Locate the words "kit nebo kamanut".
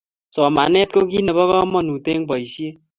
1.09-2.05